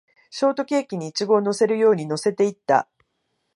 [0.31, 2.89] ショートケーキにイチゴを乗せるように乗せていった